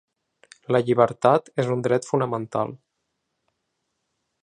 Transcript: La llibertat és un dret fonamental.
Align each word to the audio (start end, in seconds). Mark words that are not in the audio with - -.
La 0.75 0.81
llibertat 0.87 1.53
és 1.65 1.71
un 1.75 1.85
dret 1.89 2.09
fonamental. 2.13 2.75